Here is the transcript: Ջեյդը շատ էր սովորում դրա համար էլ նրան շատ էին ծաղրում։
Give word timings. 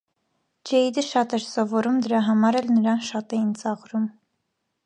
Ջեյդը 0.69 1.03
շատ 1.07 1.35
էր 1.39 1.45
սովորում 1.49 2.01
դրա 2.07 2.23
համար 2.31 2.57
էլ 2.63 2.73
նրան 2.79 3.07
շատ 3.11 3.37
էին 3.41 3.53
ծաղրում։ 3.63 4.13